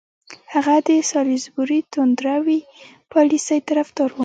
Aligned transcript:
هغه 0.53 0.75
د 0.87 0.89
سالیزبوري 1.11 1.79
توندروي 1.91 2.59
پالیسۍ 3.13 3.59
طرفدار 3.69 4.09
وو. 4.13 4.19